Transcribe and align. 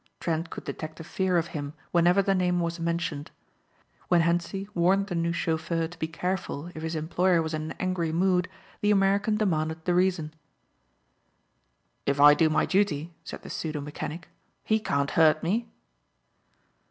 Trent 0.19 0.49
could 0.49 0.63
detect 0.63 0.99
a 0.99 1.03
fear 1.03 1.37
of 1.37 1.49
him 1.53 1.73
whenever 1.91 2.23
the 2.23 2.33
name 2.33 2.59
was 2.59 2.79
mentioned. 2.79 3.29
When 4.07 4.21
Hentzi 4.21 4.67
warned 4.73 5.05
the 5.05 5.13
new 5.13 5.31
chauffeur 5.31 5.87
to 5.87 5.99
be 5.99 6.07
careful 6.07 6.71
if 6.73 6.81
his 6.81 6.95
employer 6.95 7.39
was 7.39 7.53
in 7.53 7.69
an 7.69 7.71
angry 7.79 8.11
mood 8.11 8.49
the 8.79 8.89
American 8.89 9.37
demanded 9.37 9.85
the 9.85 9.93
reason. 9.93 10.33
"If 12.07 12.19
I 12.19 12.33
do 12.33 12.49
my 12.49 12.65
duty," 12.65 13.13
said 13.23 13.43
the 13.43 13.51
pseudo 13.51 13.79
mechanic, 13.79 14.27
"he 14.63 14.79
can't 14.79 15.11
hurt 15.11 15.43
me." 15.43 15.67